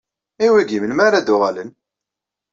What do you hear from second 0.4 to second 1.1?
I wigi, melmi